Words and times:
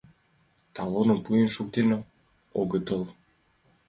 —Талоным 0.75 1.19
пуэн 1.25 1.49
шуктен 1.55 1.87
огытыл. 2.59 3.03